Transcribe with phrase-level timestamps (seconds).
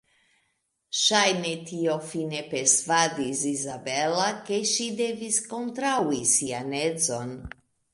[0.99, 7.43] Ŝajne tio fine persvadis Izabela ke ŝi devis kontraŭi sian edzon.